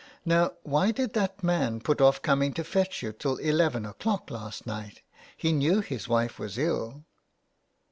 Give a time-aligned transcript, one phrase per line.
[0.25, 4.65] Now, why did that man put off coming to fetch you till eleven o'clock last
[4.65, 5.03] night?
[5.37, 7.05] He knew his wife was ill."